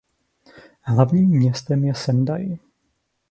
[0.81, 2.57] Hlavním městem je Sendai.